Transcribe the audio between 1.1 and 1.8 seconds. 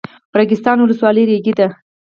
ریګي ده؟